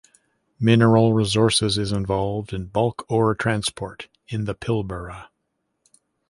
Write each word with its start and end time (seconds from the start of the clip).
Mineral 0.59 1.13
Resources 1.13 1.77
is 1.77 1.91
involved 1.91 2.53
in 2.53 2.65
bulk 2.65 3.05
ore 3.07 3.35
transport 3.35 4.07
in 4.27 4.45
the 4.45 4.55
Pilbara. 4.55 5.27